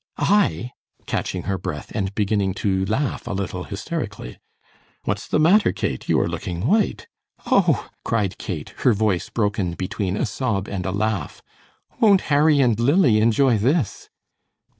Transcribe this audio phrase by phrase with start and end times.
[0.17, 0.71] "I?"
[1.05, 4.39] catching her breath, and beginning to laugh a little hysterically.
[5.03, 6.09] "What's the matter, Kate?
[6.09, 7.05] You are looking white."
[7.45, 11.43] "Oh," cried Kate, her voice broken between a sob and a laugh,
[11.99, 14.09] "won't Harry and Lily enjoy this?"